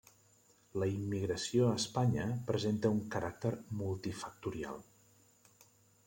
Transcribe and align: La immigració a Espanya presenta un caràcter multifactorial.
La 0.83 0.85
immigració 0.91 1.65
a 1.65 1.73
Espanya 1.81 2.23
presenta 2.47 2.91
un 2.95 3.01
caràcter 3.15 3.51
multifactorial. 3.83 4.81